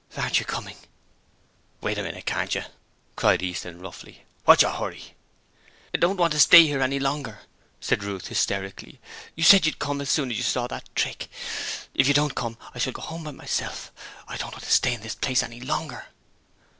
[0.17, 0.79] 'Aren't you coming?'
[1.79, 2.63] 'Wait a minute, can't you?'
[3.15, 4.23] cried Easton roughly.
[4.45, 5.13] 'What's your hurry?'
[5.93, 7.41] 'I don't want to stay here any longer,'
[7.79, 8.99] said Ruth, hysterically.
[9.35, 11.29] 'You said you'd come as soon as you saw that trick.
[11.93, 13.91] If you don't come, I shall go home by myself.
[14.27, 16.07] I don't want to stay in this place any longer.'